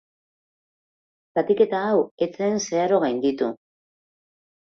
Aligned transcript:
Zatiketa 1.39 1.81
hau 1.89 1.99
ez 2.27 2.29
zen 2.41 2.57
zeharo 2.61 3.01
gainditu. 3.05 3.51